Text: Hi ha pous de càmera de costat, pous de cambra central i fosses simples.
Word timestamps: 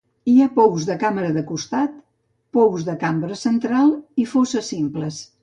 Hi 0.31 0.35
ha 0.43 0.53
pous 0.53 0.85
de 0.87 0.95
càmera 1.03 1.35
de 1.35 1.43
costat, 1.51 1.99
pous 2.59 2.87
de 2.89 2.97
cambra 3.05 3.39
central 3.43 3.93
i 4.25 4.29
fosses 4.35 4.75
simples. 4.77 5.23